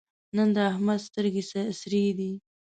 نن 0.35 0.49
د 0.55 0.57
احمد 0.71 0.99
سترګې 1.07 1.43
سرې 1.79 2.03
دي. 2.17 2.31